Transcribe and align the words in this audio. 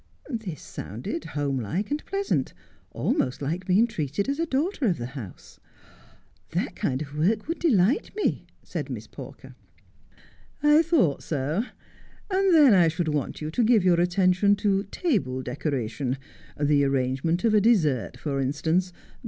This 0.31 0.63
sounded 0.63 1.25
home 1.37 1.59
like 1.59 1.91
and 1.91 2.03
pleasant, 2.07 2.55
almost 2.89 3.39
like 3.39 3.67
being 3.67 3.85
treated 3.85 4.27
as 4.27 4.39
a 4.39 4.47
daughter 4.47 4.87
of 4.87 4.97
the 4.97 5.05
house.' 5.13 5.59
That 6.53 6.75
kind 6.75 7.03
of 7.03 7.15
work 7.15 7.47
would 7.47 7.59
delight 7.59 8.09
me,' 8.15 8.47
said 8.63 8.89
Miss 8.89 9.05
Pawker.' 9.05 9.53
I 10.63 10.81
thought 10.81 11.21
so. 11.21 11.65
And 12.31 12.51
then 12.51 12.73
I 12.73 12.87
should 12.87 13.09
want 13.09 13.41
you 13.41 13.51
to 13.51 13.63
give 13.63 13.83
your 13.83 14.01
attention 14.01 14.55
to 14.55 14.85
table 14.85 15.43
decoration— 15.43 16.17
the 16.59 16.83
arrangement 16.83 17.43
of 17.43 17.53
a 17.53 17.61
dessert, 17.61 18.17
for 18.17 18.39
instance. 18.41 18.91